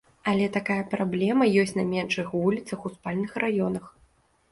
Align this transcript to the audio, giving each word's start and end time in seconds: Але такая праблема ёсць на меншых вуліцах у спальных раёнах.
Але 0.31 0.45
такая 0.53 0.77
праблема 0.93 1.45
ёсць 1.63 1.73
на 1.79 1.85
меншых 1.91 2.31
вуліцах 2.39 2.79
у 2.91 2.93
спальных 2.95 3.37
раёнах. 3.45 3.85